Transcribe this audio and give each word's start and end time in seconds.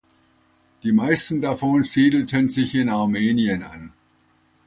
Die 0.81 0.93
meisten 0.93 1.41
davon 1.41 1.83
siedelten 1.83 2.49
sich 2.49 2.73
in 2.73 2.89
Armenien 2.89 3.61
an. 3.61 3.93